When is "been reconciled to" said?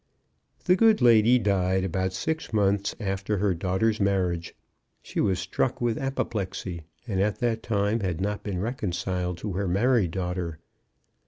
8.41-9.51